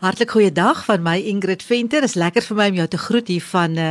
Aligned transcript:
Hartlik 0.00 0.30
goeie 0.32 0.48
dag 0.48 0.78
van 0.86 1.02
my 1.04 1.18
Ingrid 1.28 1.60
Venter. 1.60 2.00
Is 2.06 2.14
lekker 2.16 2.40
vir 2.40 2.56
my 2.56 2.66
om 2.70 2.76
jou 2.78 2.84
te 2.88 2.98
groet 2.98 3.28
hier 3.28 3.44
van 3.44 3.74
uh 3.76 3.88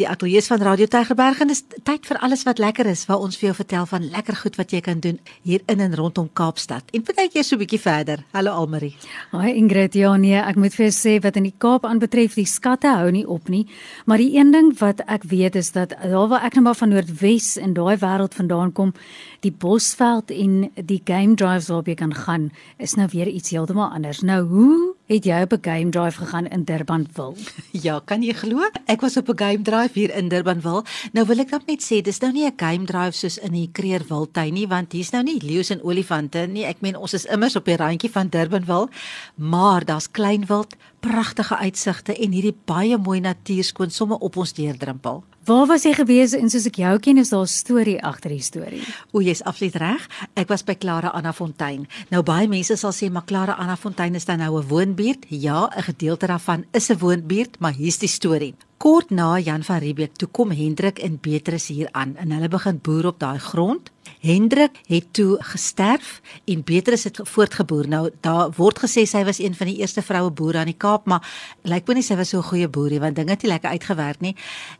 die 0.00 0.06
ateljee 0.08 0.40
van 0.46 0.62
Radio 0.64 0.86
Tygerberg 0.88 1.42
en 1.44 1.50
dis 1.52 1.60
tyd 1.84 2.06
vir 2.08 2.18
alles 2.24 2.46
wat 2.48 2.62
lekker 2.62 2.88
is 2.88 3.02
waar 3.04 3.20
ons 3.20 3.36
vir 3.36 3.50
jou 3.50 3.56
vertel 3.58 3.84
van 3.90 4.06
lekker 4.14 4.38
goed 4.40 4.56
wat 4.56 4.72
jy 4.72 4.80
kan 4.80 5.02
doen 5.04 5.18
hier 5.44 5.60
in 5.68 5.84
en 5.84 5.96
rondom 6.00 6.30
Kaapstad. 6.32 6.88
En 6.96 7.04
partykeer 7.04 7.44
so 7.44 7.56
'n 7.56 7.58
bietjie 7.58 7.80
verder. 7.80 8.24
Hallo 8.32 8.50
Almarie. 8.52 8.96
Haai 9.32 9.52
Ingrid. 9.54 9.94
Ja 9.94 10.16
nee, 10.16 10.40
ek 10.40 10.56
moet 10.56 10.74
vir 10.74 10.86
jou 10.86 10.94
sê 10.96 11.22
wat 11.22 11.36
in 11.36 11.42
die 11.42 11.54
Kaap 11.58 11.84
aanbetref, 11.84 12.34
die 12.34 12.46
skatte 12.46 12.88
hou 12.88 13.10
nie 13.10 13.28
op 13.28 13.48
nie. 13.48 13.66
Maar 14.06 14.18
die 14.18 14.38
een 14.38 14.50
ding 14.50 14.78
wat 14.78 15.00
ek 15.06 15.24
weet 15.24 15.56
is 15.56 15.72
dat 15.72 15.90
daar 15.90 16.28
waar 16.28 16.44
ek 16.44 16.54
nou 16.54 16.64
maar 16.64 16.74
van 16.74 16.88
Noordwes 16.88 17.56
in 17.56 17.74
daai 17.74 17.98
wêreld 17.98 18.34
vandaan 18.34 18.72
kom, 18.72 18.94
die 19.40 19.52
Bosveld 19.52 20.30
en 20.30 20.70
die 20.74 21.02
game 21.04 21.34
drives 21.34 21.68
waarop 21.68 21.86
jy 21.86 21.94
kan 21.94 22.14
gaan, 22.14 22.50
is 22.78 22.94
nou 22.94 23.08
weer 23.12 23.28
iets 23.28 23.50
heeltemal 23.50 23.92
anders. 23.92 24.22
Nou 24.22 24.42
hoe 24.46 24.93
Het 25.04 25.24
jy 25.28 25.42
op 25.44 25.52
'n 25.52 25.58
game 25.60 25.90
drive 25.90 26.18
gegaan 26.18 26.46
in 26.46 26.64
Durbanville? 26.64 27.36
Ja, 27.84 28.00
kan 28.04 28.22
jy 28.22 28.32
glo? 28.32 28.70
Ek 28.86 29.00
was 29.00 29.16
op 29.16 29.28
'n 29.28 29.38
game 29.38 29.62
drive 29.62 29.98
hier 29.98 30.16
in 30.16 30.28
Durbanville. 30.28 30.84
Nou 31.12 31.26
wil 31.26 31.38
ek 31.38 31.66
net 31.66 31.84
sê, 31.84 32.00
dis 32.00 32.20
nou 32.20 32.32
nie 32.32 32.46
'n 32.46 32.52
game 32.56 32.84
drive 32.84 33.12
soos 33.12 33.38
in 33.38 33.52
die 33.52 33.68
Kreerwiltuin 33.72 34.52
nie, 34.54 34.66
want 34.66 34.92
hier's 34.92 35.10
nou 35.10 35.22
nie 35.22 35.40
leeu's 35.42 35.70
en 35.70 35.82
olifante 35.82 36.46
nie. 36.46 36.64
Ek 36.64 36.80
meen 36.80 36.96
ons 36.96 37.12
is 37.12 37.24
immers 37.26 37.56
op 37.56 37.64
die 37.64 37.76
randjie 37.76 38.10
van 38.10 38.28
Durbanville, 38.28 38.88
maar 39.34 39.84
daar's 39.84 40.10
klein 40.10 40.46
wild, 40.46 40.74
pragtige 41.00 41.56
uitsigte 41.56 42.16
en 42.16 42.32
hierdie 42.32 42.56
baie 42.64 42.98
mooi 42.98 43.20
natuur 43.20 43.64
skoon 43.64 43.90
somme 43.90 44.18
op 44.18 44.36
ons 44.36 44.52
deurdrimpel. 44.52 45.24
Waar 45.44 45.66
was 45.68 45.82
jy 45.84 45.90
gewees 45.92 46.32
en 46.32 46.48
soos 46.48 46.64
ek 46.70 46.78
jou 46.80 46.92
ken 47.04 47.18
is 47.20 47.28
daar 47.28 47.44
'n 47.44 47.52
storie 47.52 48.00
agter 48.00 48.30
die 48.30 48.40
storie. 48.40 48.80
O, 49.12 49.20
jy's 49.20 49.42
absoluut 49.42 49.76
reg. 49.76 50.08
Ek 50.34 50.48
was 50.48 50.64
by 50.64 50.74
Clara 50.74 51.08
Anna 51.08 51.32
Fontein. 51.32 51.86
Nou 52.10 52.22
baie 52.22 52.48
mense 52.48 52.76
sal 52.76 52.92
sê 52.92 53.10
maar 53.10 53.26
Clara 53.26 53.52
Anna 53.52 53.76
Fontein 53.76 54.14
is 54.14 54.24
dan 54.24 54.38
nou 54.38 54.58
'n 54.58 54.68
woonbuurt. 54.68 55.26
Ja, 55.28 55.68
'n 55.76 55.82
gedeelte 55.82 56.26
daarvan 56.26 56.64
is 56.72 56.88
'n 56.88 56.98
woonbuurt, 56.98 57.58
maar 57.58 57.74
hier's 57.74 57.98
die 57.98 58.08
storie. 58.08 58.54
Kort 58.78 59.10
na 59.10 59.38
Jan 59.38 59.62
van 59.62 59.78
Riebeeck 59.78 60.16
toe 60.16 60.28
kom 60.28 60.50
Hendrik 60.50 60.98
en 60.98 61.18
Beatrice 61.20 61.72
hier 61.72 61.88
aan 61.92 62.16
en 62.16 62.30
hulle 62.30 62.48
begin 62.48 62.78
boer 62.82 63.06
op 63.06 63.18
daai 63.18 63.38
grond. 63.38 63.90
Hendrik 64.24 64.78
het 64.88 65.10
toe 65.12 65.36
gesterf 65.44 66.20
en 66.48 66.62
Beatrice 66.64 67.08
het 67.08 67.20
voortgeboer. 67.28 67.88
Nou 67.88 68.10
daar 68.24 68.52
word 68.56 68.80
gesê 68.86 69.04
sy 69.08 69.24
was 69.24 69.38
een 69.42 69.54
van 69.54 69.68
die 69.68 69.76
eerste 69.82 70.02
vroue 70.02 70.30
boere 70.32 70.62
aan 70.62 70.70
die 70.72 70.78
Kaap, 70.80 71.04
maar 71.06 71.24
lyk 71.68 71.88
my 71.88 71.98
nie 71.98 72.06
sy 72.06 72.16
was 72.16 72.32
so 72.32 72.38
'n 72.38 72.48
goeie 72.48 72.68
boerie 72.68 73.00
want 73.00 73.16
dinge 73.16 73.30
het 73.30 73.42
nie 73.42 73.52
lekker 73.52 73.70
uitgewerk 73.70 74.20
nie. 74.20 74.36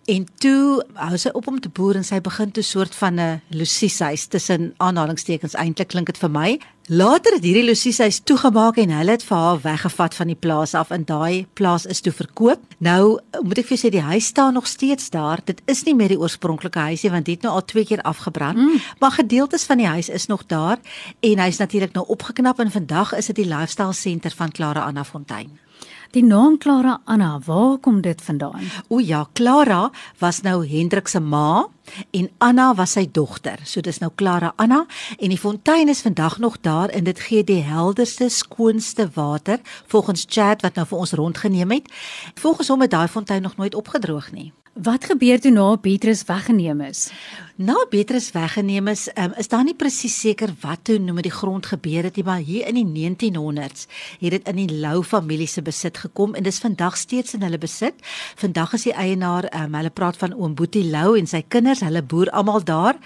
En 0.07 0.27
toe 0.39 0.85
hou 0.95 1.17
sy 1.19 1.29
op 1.33 1.47
om 1.47 1.61
te 1.61 1.69
boer 1.69 1.97
en 1.97 2.05
sy 2.05 2.21
begin 2.21 2.51
toe 2.51 2.63
soort 2.63 2.95
van 2.95 3.21
'n 3.21 3.43
Luciehuis 3.51 4.27
tussen 4.27 4.75
aanhalingstekens 4.79 5.55
eintlik 5.55 5.89
klink 5.89 6.07
dit 6.07 6.19
vir 6.19 6.31
my. 6.31 6.59
Later 6.87 7.33
het 7.33 7.45
hierdie 7.47 7.65
Lucie 7.65 7.95
huis 7.97 8.19
toegemaak 8.29 8.77
en 8.77 8.91
hulle 8.93 9.15
het 9.17 9.23
vir 9.25 9.39
haar 9.41 9.61
weggevat 9.63 10.15
van 10.19 10.29
die 10.29 10.37
plaas 10.37 10.75
af 10.77 10.91
en 10.93 11.07
daai 11.09 11.47
plaas 11.57 11.87
is 11.89 12.03
toe 12.05 12.13
verkoop. 12.13 12.61
Nou 12.85 13.21
moet 13.41 13.63
ek 13.63 13.71
vir 13.71 13.81
sê 13.81 13.91
die 13.95 14.03
huis 14.05 14.27
staan 14.29 14.53
nog 14.53 14.67
steeds 14.69 15.09
daar. 15.15 15.41
Dit 15.49 15.63
is 15.65 15.81
nie 15.89 15.95
meer 15.97 16.13
die 16.13 16.21
oorspronklike 16.21 16.83
huisie 16.91 17.09
want 17.11 17.25
dit 17.25 17.39
het 17.39 17.47
nou 17.49 17.55
al 17.57 17.65
twee 17.65 17.89
keer 17.89 18.03
afgebrand, 18.05 18.61
mm. 18.61 18.83
maar 19.01 19.17
gedeeltes 19.35 19.65
van 19.65 19.77
die 19.77 19.87
huis 19.87 20.09
is 20.09 20.27
nog 20.27 20.47
daar 20.47 20.79
en 21.21 21.39
hy's 21.39 21.57
natuurlik 21.59 21.93
nou 21.93 22.07
opgeknap 22.07 22.59
en 22.63 22.71
vandag 22.71 23.15
is 23.19 23.27
dit 23.27 23.37
die 23.37 23.49
lifestyle 23.51 23.93
center 23.93 24.31
van 24.31 24.51
Clara 24.51 24.85
Anna 24.87 25.05
Fontein. 25.05 25.59
Die 26.11 26.23
naam 26.23 26.59
Clara 26.59 27.01
Anna, 27.05 27.41
waar 27.45 27.79
kom 27.79 28.01
dit 28.01 28.23
vandaan? 28.23 28.63
O 28.89 28.99
ja, 28.99 29.27
Clara 29.33 29.91
was 30.19 30.41
nou 30.41 30.63
Hendrik 30.69 31.09
se 31.09 31.21
ma 31.21 31.67
en 32.11 32.31
Anna 32.39 32.75
was 32.75 32.93
sy 32.93 33.09
dogter. 33.11 33.59
So 33.65 33.81
dis 33.81 33.99
nou 33.99 34.13
Clara 34.15 34.53
Anna 34.57 34.85
en 35.19 35.29
die 35.29 35.39
fontein 35.39 35.89
is 35.89 36.07
vandag 36.07 36.39
nog 36.39 36.61
daar 36.61 36.89
en 36.89 37.05
dit 37.05 37.21
gee 37.21 37.45
die 37.45 37.63
helderste, 37.63 38.29
skoonste 38.29 39.11
water 39.15 39.59
volgens 39.87 40.27
Chad 40.29 40.63
wat 40.63 40.75
nou 40.75 40.87
vir 40.87 40.99
ons 40.99 41.13
rondgeneem 41.13 41.71
het. 41.81 41.91
Volgens 42.35 42.69
hom 42.69 42.87
het 42.87 42.91
daai 42.91 43.09
fontein 43.09 43.43
nog 43.43 43.57
nooit 43.57 43.75
opgedroog 43.75 44.33
nie. 44.33 44.53
Wat 44.75 45.05
gebeur 45.07 45.39
toe 45.39 45.53
na 45.55 45.77
Petrus 45.77 46.25
weggeneem 46.27 46.81
is? 46.81 47.13
Na 47.55 47.77
Petrus 47.87 48.33
weggeneem 48.35 48.89
is, 48.91 49.05
um, 49.15 49.31
is 49.39 49.47
daar 49.47 49.63
nie 49.63 49.77
presies 49.79 50.17
seker 50.19 50.51
wat 50.65 50.81
toe 50.89 50.97
nou 50.99 51.13
met 51.15 51.29
die 51.29 51.31
grond 51.31 51.69
gebeur 51.71 52.03
het 52.09 52.17
nie, 52.19 52.25
maar 52.27 52.41
hier 52.43 52.67
in 52.67 52.81
die 52.81 52.83
1900s 52.83 53.85
het 54.19 54.35
dit 54.35 54.49
in 54.51 54.59
die 54.59 54.81
Lou 54.83 55.05
familie 55.07 55.47
se 55.47 55.63
besit 55.63 56.01
gekom 56.03 56.35
en 56.35 56.43
dis 56.43 56.59
vandag 56.59 56.97
steeds 56.99 57.37
in 57.39 57.47
hulle 57.47 57.61
besit. 57.63 57.95
Vandag 58.41 58.75
is 58.75 58.89
die 58.89 58.97
eienaar, 58.99 59.47
um, 59.55 59.77
hulle 59.79 59.93
praat 59.95 60.19
van 60.19 60.35
oom 60.35 60.57
Boetie 60.59 60.83
Lou 60.91 61.15
en 61.15 61.31
sy 61.31 61.45
kinders, 61.47 61.85
hulle 61.87 62.03
boer 62.03 62.33
almal 62.35 62.67
daar. 62.67 62.99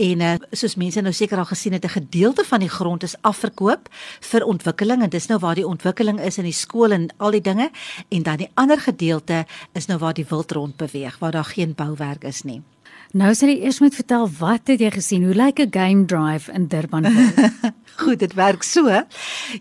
En 0.00 0.24
uh, 0.24 0.32
soos 0.56 0.78
mense 0.80 1.04
nou 1.04 1.12
seker 1.12 1.44
al 1.44 1.50
gesien 1.52 1.76
het, 1.76 1.84
'n 1.84 2.00
gedeelte 2.00 2.48
van 2.48 2.64
die 2.64 2.72
grond 2.72 3.04
is 3.04 3.18
afverkoop 3.20 3.92
vir 4.20 4.48
ontwikkeling 4.48 5.02
en 5.02 5.12
dis 5.12 5.28
nou 5.28 5.38
waar 5.38 5.60
die 5.60 5.68
ontwikkeling 5.68 6.20
is 6.24 6.38
in 6.38 6.48
die 6.48 6.56
skool 6.56 6.96
en 6.96 7.10
al 7.18 7.36
die 7.36 7.44
dinge 7.44 7.70
en 8.08 8.22
dan 8.22 8.36
die 8.36 8.50
ander 8.54 8.80
gedeelte 8.80 9.44
is 9.74 9.86
nou 9.86 9.98
waar 9.98 10.14
die 10.14 10.26
wild 10.30 10.52
rond 10.52 10.76
beweeg 10.76 11.09
beweeg 11.10 11.18
waar 11.18 11.30
daar 11.30 11.44
geen 11.44 11.74
bouwerk 11.74 12.24
is 12.24 12.42
nie. 12.42 12.62
Nou 13.12 13.34
sal 13.34 13.48
jy 13.48 13.64
eers 13.64 13.80
moet 13.80 13.94
vertel 13.94 14.28
wat 14.38 14.68
het 14.70 14.80
jy 14.80 14.90
gesien? 14.90 15.24
Hoe 15.24 15.34
lyk 15.34 15.58
'n 15.58 15.70
game 15.70 16.04
drive 16.04 16.52
in 16.52 16.68
Durban? 16.68 17.06
Goed, 18.02 18.18
dit 18.18 18.34
werk 18.34 18.62
so. 18.62 18.86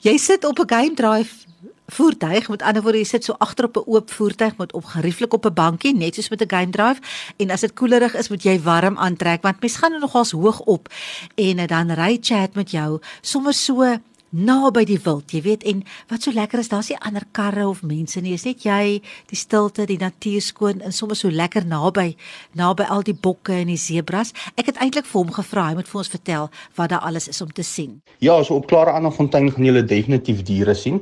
Jy 0.01 0.17
sit 0.17 0.45
op 0.45 0.59
'n 0.59 0.69
game 0.69 0.93
drive 0.93 1.47
voertuig, 1.87 2.49
met 2.49 2.61
ander 2.61 2.81
woorde 2.81 2.97
jy 2.97 3.03
sit 3.03 3.23
so 3.23 3.33
agter 3.39 3.65
op 3.65 3.77
'n 3.77 3.89
oop 3.89 4.11
voertuig 4.11 4.57
met 4.57 4.73
op 4.73 4.85
gerieflik 4.85 5.33
op 5.33 5.45
'n 5.45 5.53
bankie, 5.53 5.95
net 5.95 6.15
soos 6.15 6.29
met 6.29 6.41
'n 6.41 6.55
game 6.55 6.69
drive 6.69 7.01
en 7.37 7.49
as 7.49 7.61
dit 7.61 7.73
koelerig 7.73 8.15
is, 8.15 8.29
moet 8.29 8.43
jy 8.43 8.61
warm 8.61 8.97
aantrek 8.97 9.41
want 9.41 9.59
mens 9.59 9.75
gaan 9.75 9.99
nogals 9.99 10.31
hoog 10.31 10.59
op 10.59 10.87
en 11.35 11.67
dan 11.67 11.91
ry 11.91 12.17
chat 12.21 12.53
met 12.53 12.71
jou 12.71 12.99
sommer 13.21 13.53
so 13.53 13.97
naby 14.29 14.83
die 14.85 14.99
wild, 15.01 15.31
jy 15.33 15.41
weet, 15.45 15.63
en 15.69 15.81
wat 16.09 16.25
so 16.25 16.33
lekker 16.35 16.61
is, 16.61 16.69
daar's 16.71 16.89
nie 16.91 16.97
ander 17.05 17.25
karre 17.35 17.65
of 17.69 17.81
mense 17.87 18.21
nie, 18.21 18.35
is 18.37 18.45
net 18.45 18.65
jy, 18.65 18.99
die 19.29 19.39
stilte, 19.39 19.87
die 19.89 19.99
natuur 20.01 20.43
skoon 20.45 20.83
en 20.85 20.93
sommer 20.95 21.17
so 21.17 21.31
lekker 21.33 21.65
naby, 21.69 22.13
naby 22.59 22.85
al 22.89 23.05
die 23.05 23.17
bokke 23.17 23.55
en 23.61 23.71
die 23.73 23.79
sebras. 23.79 24.33
Ek 24.59 24.69
het 24.69 24.81
eintlik 24.83 25.07
vir 25.09 25.21
hom 25.21 25.33
gevra, 25.33 25.69
hy 25.69 25.79
moet 25.79 25.89
vir 25.89 26.01
ons 26.03 26.11
vertel 26.13 26.49
wat 26.77 26.93
daar 26.93 27.05
alles 27.09 27.29
is 27.31 27.41
om 27.45 27.51
te 27.53 27.65
sien. 27.65 27.99
Ja, 28.21 28.37
so 28.43 28.59
op 28.59 28.69
Klare 28.69 28.93
Annafontein 28.97 29.49
gaan 29.53 29.69
julle 29.69 29.85
definitief 29.85 30.43
diere 30.47 30.75
sien, 30.77 31.01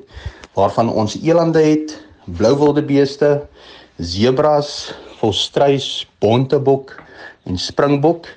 waarvan 0.58 0.90
ons 0.90 1.18
elande 1.20 1.64
het, 1.66 1.98
blou 2.40 2.56
wilde 2.60 2.84
beeste, 2.88 3.32
sebras, 4.00 4.94
volstruis, 5.20 6.06
bontebok 6.22 6.94
en 7.48 7.58
springbok 7.58 8.28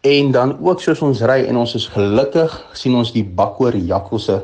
en 0.00 0.32
dan 0.32 0.58
ook 0.60 0.80
soos 0.80 1.00
ons 1.02 1.20
ry 1.20 1.44
en 1.48 1.56
ons 1.56 1.74
is 1.74 1.86
gelukkig 1.86 2.66
sien 2.72 2.94
ons 2.94 3.12
die 3.12 3.24
bakoor 3.24 3.76
jakkalse 3.76 4.42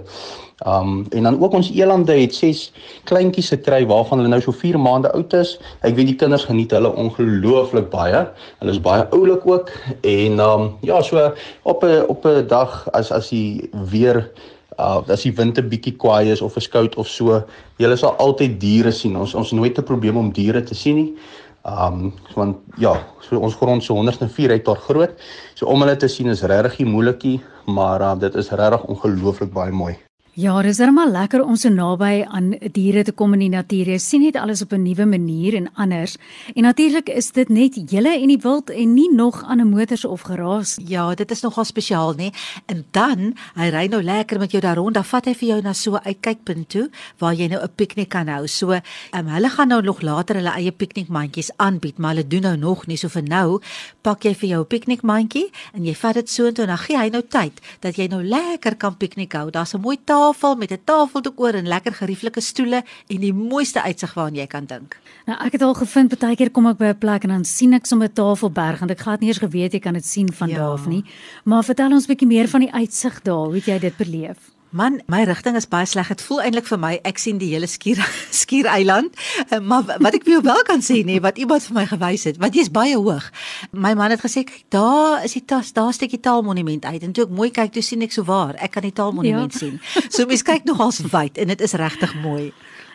Um 0.62 1.06
en 1.10 1.22
dan 1.22 1.40
ook 1.42 1.52
ons 1.52 1.70
elande 1.70 2.14
het 2.14 2.34
ses 2.34 2.72
kleintjies 3.04 3.48
gekry 3.48 3.82
waarvan 3.90 4.18
hulle 4.18 4.30
nou 4.30 4.40
so 4.40 4.54
4 4.54 4.78
maande 4.78 5.10
oud 5.12 5.32
is. 5.34 5.56
Ek 5.82 5.96
weet 5.96 6.12
die 6.12 6.16
kinders 6.16 6.46
geniet 6.46 6.70
hulle 6.72 6.92
ongelooflik 6.94 7.90
baie. 7.90 8.22
Hulle 8.60 8.72
is 8.72 8.80
baie 8.80 9.02
oulik 9.10 9.42
ook 9.50 9.72
en 10.00 10.40
um 10.40 10.68
ja, 10.80 11.02
so 11.02 11.32
op 11.62 11.84
'n 11.84 12.06
op 12.08 12.24
'n 12.24 12.46
dag 12.46 12.88
as 12.92 13.12
as 13.12 13.28
die 13.28 13.68
weer 13.90 14.30
uh 14.78 15.02
as 15.08 15.22
die 15.22 15.34
wind 15.34 15.58
'n 15.58 15.68
bietjie 15.68 15.96
kwaai 15.96 16.30
is 16.30 16.40
of 16.40 16.56
'n 16.56 16.60
skout 16.60 16.94
of 16.96 17.08
so, 17.08 17.42
jy 17.76 17.96
sal 17.96 18.16
altyd 18.16 18.60
diere 18.60 18.92
sien. 18.92 19.16
Ons 19.16 19.34
ons 19.34 19.52
nooit 19.52 19.78
'n 19.78 19.84
probleem 19.84 20.16
om 20.16 20.32
diere 20.32 20.62
te 20.62 20.74
sien 20.74 20.96
nie. 20.96 21.14
Um 21.64 22.12
want 22.36 22.60
ja, 22.76 22.92
so 23.24 23.38
ons 23.40 23.56
grond 23.56 23.84
so 23.84 23.96
104 23.96 24.52
hektaar 24.52 24.80
groot. 24.84 25.20
So 25.56 25.66
om 25.72 25.80
hulle 25.80 25.96
te 25.96 26.10
sien 26.12 26.28
is 26.28 26.44
regtig 26.44 26.84
moeilikie, 26.84 27.38
maar 27.66 28.04
uh, 28.04 28.16
dit 28.20 28.34
is 28.36 28.50
regtig 28.52 28.84
ongelooflik 28.84 29.52
baie 29.54 29.72
mooi. 29.72 29.94
Ja, 30.34 30.56
dit 30.66 30.72
is 30.72 30.80
regmaal 30.82 31.12
lekker 31.14 31.44
om 31.44 31.54
so 31.54 31.70
naby 31.70 32.24
aan 32.26 32.48
diere 32.74 33.04
te 33.06 33.12
kom 33.14 33.36
in 33.36 33.44
die 33.44 33.52
natuur. 33.52 33.92
Jy 33.92 33.98
sien 34.02 34.22
net 34.24 34.34
alles 34.34 34.64
op 34.64 34.72
'n 34.72 34.82
nuwe 34.82 35.06
manier 35.06 35.54
en 35.54 35.68
anders. 35.74 36.16
En 36.54 36.62
natuurlik 36.62 37.08
is 37.08 37.30
dit 37.30 37.48
net 37.48 37.74
julle 37.90 38.18
en 38.18 38.26
die 38.26 38.40
wild 38.42 38.70
en 38.70 38.94
nie 38.94 39.14
nog 39.14 39.44
aan 39.44 39.60
'n 39.60 39.68
motors 39.68 40.04
of 40.04 40.22
geraas. 40.22 40.78
Ja, 40.86 41.14
dit 41.14 41.30
is 41.30 41.40
nogal 41.40 41.64
spesiaal, 41.64 42.14
nê? 42.14 42.34
En 42.66 42.84
dan, 42.90 43.36
hy 43.54 43.68
ry 43.68 43.86
nou 43.86 44.02
lekker 44.02 44.38
met 44.38 44.50
jou 44.50 44.62
daar 44.62 44.76
rond, 44.76 44.94
dan 44.94 45.04
vat 45.04 45.24
hy 45.24 45.34
vir 45.34 45.48
jou 45.48 45.60
na 45.62 45.72
so 45.72 45.94
'n 45.94 46.04
uitkykpunt 46.04 46.68
toe 46.68 46.90
waar 47.18 47.34
jy 47.34 47.46
nou 47.46 47.62
'n 47.62 47.70
piknik 47.76 48.08
kan 48.08 48.26
hou. 48.28 48.46
So, 48.46 48.72
um, 48.72 49.26
hulle 49.26 49.48
gaan 49.48 49.68
nou 49.68 49.82
nog 49.82 50.00
later 50.00 50.34
hulle 50.34 50.50
eie 50.50 50.72
piknikmandjies 50.72 51.50
aanbied, 51.56 51.98
maar 51.98 52.14
hulle 52.14 52.26
doen 52.26 52.42
nou 52.42 52.56
nog 52.56 52.86
nie. 52.86 52.96
So 52.96 53.08
vir 53.08 53.22
nou, 53.22 53.60
pak 54.02 54.22
jy 54.22 54.34
vir 54.34 54.48
jou 54.48 54.64
piknikmandjie 54.64 55.50
en 55.74 55.84
jy 55.84 55.94
vat 55.94 56.14
dit 56.14 56.30
so 56.30 56.46
intoe 56.46 56.64
en 56.64 56.68
dan 56.68 56.78
gee 56.78 56.96
hy 56.96 57.08
nou 57.08 57.22
tyd 57.22 57.52
dat 57.80 57.96
jy 57.96 58.06
nou 58.06 58.22
lekker 58.22 58.76
kan 58.76 58.96
piknik 58.96 59.32
hou. 59.32 59.50
Daar's 59.50 59.74
'n 59.74 59.80
mooi 59.80 59.98
taal 60.04 60.23
tafel 60.24 60.56
met 60.56 60.70
'n 60.72 60.80
tafeldoek 60.84 61.40
oor 61.40 61.54
en 61.54 61.66
lekker 61.68 61.92
gerieflike 61.92 62.40
stoele 62.40 62.82
en 63.08 63.20
die 63.20 63.32
mooiste 63.32 63.82
uitsig 63.82 64.14
waarna 64.14 64.38
jy 64.38 64.46
kan 64.46 64.64
dink. 64.66 64.98
Nou 65.26 65.38
ek 65.46 65.52
het 65.52 65.62
al 65.62 65.74
gevind 65.74 66.18
baie 66.18 66.36
keer 66.36 66.50
kom 66.50 66.66
ek 66.66 66.78
by 66.78 66.84
'n 66.84 66.98
plek 66.98 67.24
en 67.24 67.30
dan 67.30 67.44
sien 67.44 67.72
ek 67.72 67.86
sommer 67.86 68.08
'n 68.08 68.12
tafelberg 68.12 68.80
en 68.80 68.90
ek 68.90 69.00
glad 69.00 69.20
nie 69.20 69.28
eens 69.28 69.38
geweet 69.38 69.72
jy 69.72 69.80
kan 69.80 69.94
dit 69.94 70.04
sien 70.04 70.32
van 70.32 70.48
ja. 70.48 70.56
daar 70.56 70.72
af 70.72 70.86
nie. 70.86 71.04
Maar 71.44 71.64
vertel 71.64 71.92
ons 71.92 72.06
'n 72.06 72.12
bietjie 72.12 72.28
meer 72.28 72.48
van 72.48 72.60
die 72.60 72.72
uitsig 72.72 73.22
daar. 73.22 73.46
Hoe 73.46 73.60
jy 73.64 73.78
dit 73.78 73.96
beleef? 73.96 74.53
Man, 74.74 74.96
my 75.06 75.22
rigting 75.22 75.54
is 75.54 75.68
baie 75.70 75.86
sleg. 75.86 76.08
Dit 76.10 76.22
voel 76.26 76.40
eintlik 76.48 76.66
vir 76.66 76.78
my 76.82 76.96
ek 77.06 77.20
sien 77.22 77.36
die 77.38 77.52
hele 77.52 77.68
skuur 77.70 78.00
skiereiland. 78.42 79.14
Eh, 79.46 79.60
maar 79.62 79.86
wat 79.86 80.16
ek 80.18 80.26
vir 80.26 80.34
jou 80.34 80.40
wel 80.48 80.64
kan 80.66 80.82
sê 80.82 80.96
nê, 81.06 81.20
wat 81.22 81.38
iemand 81.38 81.62
vir 81.68 81.76
my 81.76 81.84
gewys 81.92 82.26
het, 82.26 82.40
wat 82.42 82.58
jy's 82.58 82.72
baie 82.74 82.96
hoog. 82.98 83.28
My 83.70 83.92
man 83.94 84.10
het 84.10 84.24
gesê 84.24 84.42
kyk, 84.42 84.64
daar 84.74 85.22
is 85.22 85.36
die 85.38 85.44
tas, 85.46 85.70
daar 85.76 85.94
steek 85.94 86.16
die 86.16 86.22
taalmonument 86.26 86.88
uit. 86.90 87.06
En 87.06 87.14
toe 87.14 87.28
ek 87.28 87.36
mooi 87.38 87.52
kyk, 87.54 87.70
toe 87.76 87.84
sien 87.86 88.02
ek 88.02 88.16
so 88.16 88.26
waar, 88.26 88.58
ek 88.58 88.74
kan 88.74 88.82
die 88.82 88.90
taalmonument 88.98 89.54
ja. 89.54 89.62
sien. 89.62 89.78
So 90.08 90.26
mens 90.26 90.42
kyk 90.42 90.66
nogals 90.70 91.04
wyd 91.06 91.38
en 91.38 91.54
dit 91.54 91.62
is 91.62 91.78
regtig 91.78 92.16
mooi. 92.24 92.48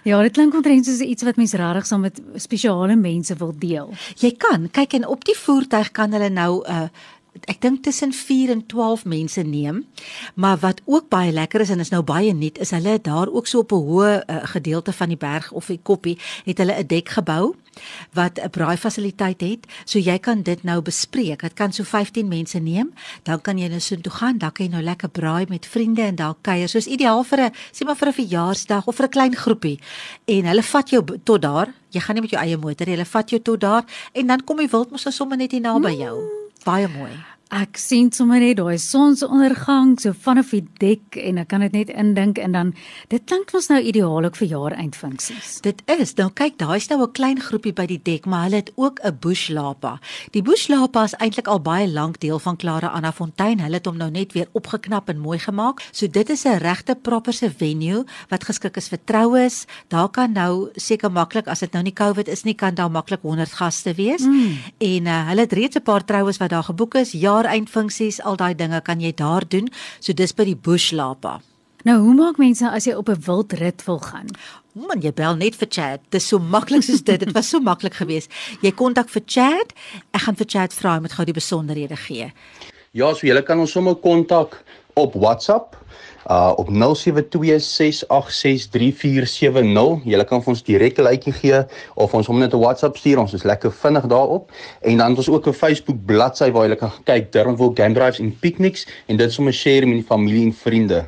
Ja, 0.03 0.19
dit 0.23 0.35
klink 0.35 0.55
omtrent 0.55 0.87
soos 0.87 0.99
iets 1.03 1.23
wat 1.27 1.39
mens 1.39 1.55
regtig 1.59 1.87
saam 1.87 2.03
met 2.07 2.19
spesiale 2.39 2.95
mense 2.99 3.35
wil 3.39 3.55
deel. 3.55 3.95
Jy 4.19 4.33
kan 4.39 4.67
kyk 4.75 4.99
en 4.99 5.07
op 5.07 5.23
die 5.27 5.35
voertuig 5.35 5.91
kan 5.95 6.11
hulle 6.15 6.29
nou 6.31 6.59
'n 6.59 6.71
uh, 6.71 6.91
ek 7.45 7.61
dink 7.61 7.83
tussen 7.83 8.13
4 8.13 8.49
en 8.49 8.65
12 8.65 9.05
mense 9.05 9.41
neem. 9.41 9.85
Maar 10.35 10.57
wat 10.57 10.81
ook 10.85 11.09
baie 11.09 11.31
lekker 11.31 11.61
is 11.61 11.69
en 11.69 11.79
is 11.79 11.93
nou 11.93 12.01
baie 12.03 12.33
nuut 12.33 12.57
is 12.59 12.71
hulle 12.75 12.99
daar 13.01 13.29
ook 13.29 13.47
so 13.47 13.59
op 13.59 13.71
'n 13.71 13.85
hoë 13.89 14.23
uh, 14.25 14.43
gedeelte 14.43 14.93
van 14.93 15.07
die 15.07 15.17
berg 15.17 15.51
of 15.51 15.65
die 15.65 15.79
koppie 15.83 16.17
het 16.45 16.57
hulle 16.57 16.73
'n 16.73 16.87
dek 16.87 17.09
gebou 17.09 17.55
wat 18.13 18.39
'n 18.39 18.49
braai 18.49 18.77
fasiliteit 18.77 19.41
het. 19.41 19.67
So 19.85 19.99
jy 19.99 20.19
kan 20.19 20.41
dit 20.41 20.63
nou 20.63 20.81
bespreek. 20.81 21.41
Dit 21.41 21.53
kan 21.53 21.71
so 21.71 21.83
15 21.83 22.27
mense 22.27 22.59
neem. 22.59 22.93
Dan 23.23 23.41
kan 23.41 23.57
jy 23.57 23.67
nou 23.67 23.79
so 23.79 23.95
toe 23.95 24.11
gaan, 24.11 24.37
dan 24.37 24.51
kan 24.51 24.65
jy 24.65 24.71
nou 24.71 24.83
lekker 24.83 25.09
braai 25.09 25.45
met 25.49 25.65
vriende 25.65 26.01
en 26.01 26.15
daar 26.15 26.35
kuier. 26.41 26.69
Soos 26.69 26.87
ideaal 26.87 27.23
vir 27.23 27.39
'n 27.39 27.51
sê 27.71 27.85
maar 27.85 27.95
vir 27.95 28.07
'n 28.07 28.13
verjaarsdag 28.13 28.87
of 28.87 28.95
vir 28.95 29.05
'n 29.05 29.09
klein 29.09 29.35
groepie. 29.35 29.79
En 30.25 30.45
hulle 30.45 30.63
vat 30.63 30.89
jou 30.89 31.05
tot 31.23 31.41
daar. 31.41 31.73
Jy 31.89 31.99
gaan 31.99 32.15
nie 32.15 32.21
met 32.21 32.31
jou 32.31 32.41
eie 32.43 32.57
motor 32.57 32.85
nie. 32.85 32.95
Hulle 32.95 33.05
vat 33.05 33.29
jou 33.29 33.41
tot 33.41 33.59
daar 33.59 33.83
en 34.13 34.27
dan 34.27 34.43
kom 34.43 34.57
die 34.57 34.67
wild 34.67 34.91
mos 34.91 35.03
nou 35.03 35.13
sommer 35.13 35.37
net 35.37 35.51
hier 35.51 35.61
naby 35.61 35.95
jou. 35.97 36.19
Mm. 36.19 36.38
Baie 36.69 36.87
mooi. 36.87 37.17
Ek 37.49 37.79
sien 37.81 38.11
sommer 38.13 38.37
net 38.43 38.59
daai 38.59 38.77
sonsondergang 38.77 39.95
so 39.97 40.13
vanaf 40.13 40.51
die 40.53 40.67
dek 40.77 41.15
en 41.17 41.39
ek 41.41 41.47
kan 41.49 41.63
dit 41.65 41.73
net 41.73 41.89
indink 41.89 42.37
en 42.37 42.53
dan 42.53 42.67
dit 43.09 43.23
klink 43.25 43.49
ons 43.57 43.71
nou 43.71 43.79
ideaal 43.81 44.27
ook 44.27 44.35
vir 44.37 44.51
jaareindfunksies. 44.51 45.55
Dit 45.65 45.81
is. 45.89 46.13
Nou 46.19 46.27
kyk, 46.29 46.59
daai's 46.61 46.85
nou 46.91 47.01
'n 47.01 47.11
klein 47.11 47.41
groepie 47.41 47.73
by 47.73 47.87
die 47.89 47.97
dek, 47.97 48.27
maar 48.29 48.43
hulle 48.45 48.61
het 48.61 48.71
ook 48.77 48.99
'n 49.01 49.17
bushlapa. 49.19 49.97
Die 50.31 50.43
bushlapa 50.43 51.03
is 51.03 51.15
eintlik 51.17 51.47
al 51.47 51.59
baie 51.59 51.87
lank 51.87 52.19
deel 52.19 52.37
van 52.37 52.55
Clara 52.55 52.87
Anna 52.87 53.11
Fontein. 53.11 53.59
Hulle 53.59 53.81
het 53.81 53.85
hom 53.85 53.97
nou 53.97 54.11
net 54.11 54.33
weer 54.33 54.47
opgeknap 54.53 55.09
en 55.09 55.17
mooi 55.17 55.39
gemaak. 55.39 55.81
So 55.91 56.07
dit 56.07 56.29
is 56.29 56.45
'n 56.45 56.61
regte 56.61 56.95
properse 56.95 57.51
venue 57.57 58.05
wat 58.29 58.43
geskik 58.43 58.77
is 58.77 58.89
vir 58.89 58.99
troues. 59.05 59.65
Daar 59.87 60.09
kan 60.09 60.33
nou 60.33 60.69
seker 60.75 61.11
maklik 61.11 61.47
as 61.47 61.59
dit 61.59 61.73
nou 61.73 61.83
nie 61.83 61.93
COVID 61.93 62.27
is 62.27 62.43
nie, 62.43 62.53
kan 62.53 62.75
daar 62.75 62.91
maklik 62.91 63.21
100 63.21 63.53
gaste 63.53 63.93
wees. 63.95 64.21
Mm. 64.21 64.57
En 64.77 65.05
uh, 65.05 65.27
hulle 65.27 65.41
het 65.41 65.53
reeds 65.53 65.75
'n 65.75 65.81
paar 65.81 66.05
troues 66.05 66.37
wat 66.37 66.49
daar 66.49 66.63
geboek 66.63 66.95
is. 66.95 67.11
Ja, 67.11 67.38
jaareindfunksies, 67.39 68.21
al 68.23 68.37
daai 68.39 68.55
dinge 68.55 68.81
kan 68.81 69.01
jy 69.01 69.13
daar 69.15 69.47
doen. 69.47 69.69
So 69.99 70.13
dis 70.13 70.33
by 70.35 70.45
die 70.49 70.57
Bush 70.57 70.91
Lapa. 70.91 71.39
Nou, 71.87 71.95
hoe 72.03 72.13
maak 72.13 72.37
mense 72.37 72.67
as 72.67 72.85
jy 72.85 72.93
op 72.93 73.09
'n 73.09 73.21
wildrit 73.25 73.83
wil 73.85 73.99
gaan? 73.99 74.27
Man, 74.73 75.01
jy 75.01 75.13
bel 75.13 75.35
net 75.35 75.55
vir 75.55 75.67
chat. 75.69 76.01
Dis 76.09 76.27
so 76.27 76.39
maklik 76.39 76.83
soos 76.83 77.03
dit. 77.03 77.19
Dit 77.19 77.31
was 77.31 77.49
so 77.49 77.59
maklik 77.59 77.93
geweest. 77.93 78.29
Jy 78.61 78.71
kontak 78.71 79.09
vir 79.09 79.21
chat. 79.25 79.73
Ek 80.13 80.21
gaan 80.21 80.35
vir 80.35 80.45
chat 80.45 80.73
vra 80.73 80.95
om 80.95 81.01
met 81.01 81.11
gou 81.11 81.25
die 81.25 81.33
besonderhede 81.33 81.95
gee. 81.95 82.33
Ja, 82.91 83.13
so 83.13 83.27
jy 83.27 83.41
kan 83.41 83.59
ons 83.59 83.71
sommer 83.71 83.95
kontak 83.95 84.63
op 84.93 85.13
WhatsApp 85.13 85.75
uh 86.29 86.53
op 86.55 86.69
0726863470. 86.69 86.75
Julle 90.05 90.25
kan 90.29 90.41
vir 90.43 90.51
ons 90.53 90.63
direk 90.63 90.97
'n 90.97 91.03
likeie 91.09 91.33
gee 91.33 91.59
of 91.95 92.13
ons 92.13 92.27
hom 92.27 92.39
net 92.39 92.53
'n 92.53 92.59
WhatsApp 92.59 92.97
stuur. 92.97 93.19
Ons 93.19 93.33
is 93.33 93.43
lekker 93.43 93.71
vinnig 93.71 94.05
daarop. 94.05 94.51
En 94.81 94.97
dan 94.97 95.09
het 95.09 95.17
ons 95.17 95.29
ook 95.29 95.47
'n 95.47 95.53
Facebook 95.53 96.05
bladsy 96.05 96.51
waar 96.51 96.69
jy 96.69 96.75
kan 96.75 96.91
kyk 97.03 97.31
Durbanville 97.31 97.75
Game 97.75 97.93
Drives 97.93 98.19
en 98.19 98.39
Picnics 98.39 98.87
en 99.07 99.17
dit 99.17 99.31
sommer 99.31 99.53
share 99.53 99.85
met 99.85 99.95
die 99.95 100.03
familie 100.03 100.45
en 100.45 100.53
vriende. 100.53 101.05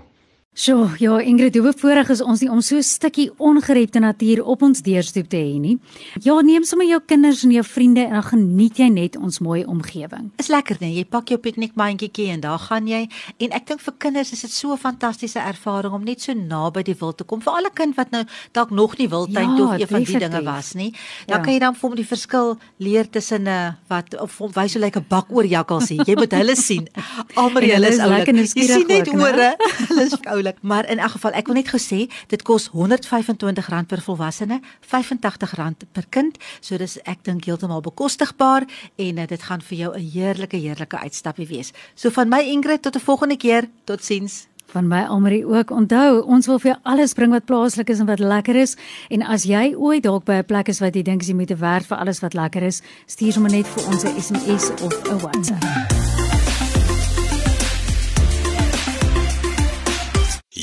Sjoe, 0.51 0.89
ja 1.00 1.13
Ingrid, 1.24 1.56
hoe 1.56 1.63
bevoorreg 1.63 2.09
is 2.12 2.19
ons 2.19 2.42
nie 2.44 2.50
om 2.51 2.59
so 2.59 2.75
'n 2.75 2.83
stukkie 2.83 3.30
ongerepte 3.39 4.00
natuur 4.00 4.44
op 4.44 4.62
ons 4.62 4.81
deurstoep 4.81 5.30
te 5.30 5.38
hê 5.38 5.59
nie. 5.59 5.80
Ja, 6.19 6.42
neem 6.42 6.63
sommer 6.63 6.86
jou 6.88 7.00
kinders 7.06 7.44
en 7.44 7.51
jou 7.51 7.63
vriende 7.63 8.01
en 8.01 8.12
dan 8.12 8.24
geniet 8.24 8.77
jy 8.77 8.89
net 8.89 9.18
ons 9.18 9.39
mooi 9.39 9.63
omgewing. 9.63 10.31
Is 10.38 10.48
lekker, 10.48 10.75
nee. 10.80 10.94
Jy 10.94 11.06
pak 11.06 11.30
jou 11.30 11.39
piknikmandjie 11.39 12.31
en 12.31 12.39
daar 12.39 12.59
gaan 12.59 12.86
jy. 12.88 13.09
En 13.38 13.51
ek 13.51 13.68
dink 13.68 13.80
vir 13.80 13.94
kinders 13.98 14.31
is 14.31 14.42
dit 14.42 14.51
so 14.51 14.74
'n 14.74 14.77
fantastiese 14.77 15.39
ervaring 15.39 15.94
om 15.94 16.03
net 16.03 16.21
so 16.21 16.33
naby 16.33 16.83
die 16.83 16.95
wild 17.00 17.18
te 17.18 17.24
kom. 17.24 17.42
Vir 17.42 17.53
alle 17.53 17.69
kind 17.74 17.95
wat 17.95 18.12
nou 18.12 18.25
dalk 18.51 18.71
nog 18.71 18.98
nie 18.98 19.07
wildtuin 19.07 19.50
ja, 19.50 19.56
toe 19.56 19.65
of 19.68 19.80
een 19.80 19.88
van 19.88 20.03
die 20.03 20.19
dinge 20.19 20.44
was 20.44 20.74
nie. 20.74 20.92
Dan 21.27 21.38
ja. 21.38 21.44
kan 21.44 21.53
jy 21.53 21.59
dan 21.59 21.75
vir 21.75 21.89
hom 21.89 21.95
die 21.95 22.06
verskil 22.06 22.57
leer 22.77 23.09
tussen 23.09 23.48
'n 23.48 23.77
wat 23.88 24.19
of 24.19 24.38
wys 24.38 24.74
hoe 24.74 24.81
lyk 24.81 24.98
'n 24.98 25.06
bak 25.07 25.25
oor 25.30 25.45
jakkals 25.45 25.86
sien. 25.86 26.03
Jy 26.06 26.15
moet 26.15 26.31
hulle 26.31 26.56
sien. 26.56 26.88
Almal 27.36 27.62
hulle 27.62 27.88
is 27.88 28.00
oulik. 28.00 28.27
Jy 28.27 28.68
sien 28.68 28.88
net 28.88 29.07
ore. 29.07 29.56
Hulle 29.88 30.03
is 30.03 30.13
oulik, 30.42 30.62
maar 30.62 30.90
in 30.90 31.00
elk 31.00 31.12
geval 31.12 31.32
ek 31.38 31.48
wil 31.48 31.56
net 31.60 31.70
gesê 31.72 32.08
dit 32.28 32.42
kos 32.42 32.70
R125 32.74 33.88
per 33.88 34.02
volwassene, 34.02 34.60
R85 34.90 35.88
per 35.92 36.06
kind. 36.10 36.38
So 36.62 36.78
dis 36.78 36.98
ek 37.06 37.24
dink 37.28 37.46
heeltemal 37.46 37.82
bekostigbaar 37.86 38.68
en 38.98 39.18
uh, 39.18 39.28
dit 39.28 39.42
gaan 39.42 39.62
vir 39.62 39.78
jou 39.78 39.92
'n 39.96 40.10
heerlike 40.14 40.58
heerlike 40.58 40.98
uitstappie 40.98 41.48
wees. 41.48 41.74
So 41.96 42.10
van 42.10 42.30
my 42.30 42.42
Ingrid 42.42 42.82
tot 42.82 42.96
'n 42.96 43.00
volgende 43.00 43.38
keer. 43.38 43.70
Totsiens. 43.86 44.48
Van 44.72 44.88
my 44.88 45.04
Almarie 45.04 45.46
ook. 45.46 45.70
Onthou, 45.70 46.24
ons 46.24 46.46
wil 46.46 46.60
vir 46.60 46.72
jou 46.72 46.80
alles 46.84 47.14
bring 47.14 47.32
wat 47.32 47.46
plaaslik 47.46 47.90
is 47.90 48.00
en 48.00 48.06
wat 48.06 48.20
lekker 48.20 48.56
is. 48.56 48.78
En 49.10 49.22
as 49.22 49.44
jy 49.44 49.76
ooit 49.76 50.04
dalk 50.04 50.24
by 50.24 50.34
'n 50.34 50.46
plek 50.46 50.68
is 50.68 50.80
wat 50.80 50.96
jy 50.96 51.02
dink 51.02 51.22
jy 51.22 51.34
moet 51.34 51.60
werk 51.60 51.86
vir 51.86 51.98
alles 51.98 52.20
wat 52.20 52.34
lekker 52.34 52.64
is, 52.64 52.82
stuur 53.06 53.34
sommer 53.34 53.52
net 53.52 53.68
vir 53.68 53.88
ons 53.88 54.04
'n 54.04 54.22
SMS 54.22 54.70
of 54.82 54.94
'n 55.12 55.20
WhatsApp. 55.20 55.91